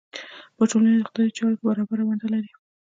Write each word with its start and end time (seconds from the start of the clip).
په 0.55 0.63
ټولنیزو 0.71 0.99
او 1.01 1.03
اقتصادي 1.03 1.31
چارو 1.37 1.57
کې 1.57 1.63
برابره 1.67 2.01
ونډه 2.05 2.27
لري. 2.33 2.51